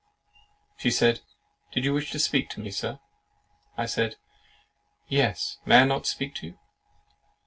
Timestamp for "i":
3.77-3.85, 5.81-5.85